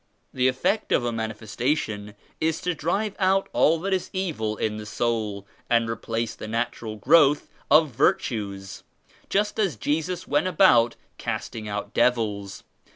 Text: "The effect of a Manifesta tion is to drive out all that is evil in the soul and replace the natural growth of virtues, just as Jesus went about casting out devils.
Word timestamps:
"The 0.33 0.47
effect 0.47 0.91
of 0.91 1.05
a 1.05 1.11
Manifesta 1.11 1.77
tion 1.77 2.15
is 2.39 2.59
to 2.61 2.73
drive 2.73 3.15
out 3.19 3.47
all 3.53 3.77
that 3.81 3.93
is 3.93 4.09
evil 4.13 4.57
in 4.57 4.77
the 4.77 4.85
soul 4.87 5.45
and 5.69 5.87
replace 5.87 6.33
the 6.33 6.47
natural 6.47 6.95
growth 6.95 7.47
of 7.69 7.89
virtues, 7.91 8.81
just 9.29 9.59
as 9.59 9.75
Jesus 9.75 10.27
went 10.27 10.47
about 10.47 10.95
casting 11.19 11.67
out 11.67 11.93
devils. 11.93 12.63